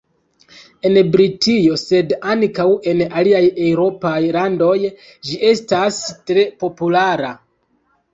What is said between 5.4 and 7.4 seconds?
estas tre populara.